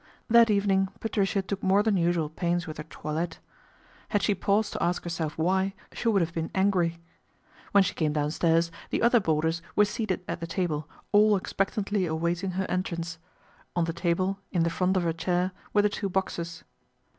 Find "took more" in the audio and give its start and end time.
1.43-1.83